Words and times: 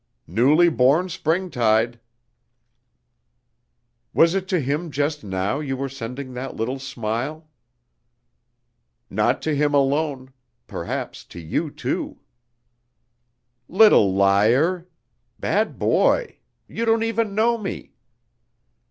"Newly 0.25 0.67
born 0.67 1.09
springtide!" 1.09 1.99
"Was 4.15 4.33
it 4.33 4.47
to 4.47 4.59
him 4.59 4.89
just 4.89 5.23
now 5.23 5.59
you 5.59 5.77
were 5.77 5.89
sending 5.89 6.33
that 6.33 6.55
little 6.55 6.79
smile?" 6.79 7.47
"Not 9.11 9.43
to 9.43 9.55
him 9.55 9.75
alone. 9.75 10.33
Perhaps 10.65 11.23
to 11.25 11.39
you, 11.39 11.69
too." 11.69 12.17
"Little 13.69 14.11
liar! 14.11 14.87
Bad 15.39 15.77
boy. 15.77 16.37
You 16.67 16.83
don't 16.85 17.03
even 17.03 17.35
know 17.35 17.59
me." 17.59 17.93